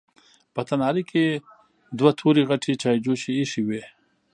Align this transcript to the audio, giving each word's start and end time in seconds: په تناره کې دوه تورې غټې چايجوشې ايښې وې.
په 0.53 0.61
تناره 0.69 1.03
کې 1.11 1.25
دوه 1.97 2.11
تورې 2.19 2.41
غټې 2.49 2.73
چايجوشې 2.81 3.31
ايښې 3.39 3.61
وې. 3.67 3.83